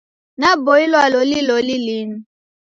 [0.39, 2.15] Naboilwa loli loli linu.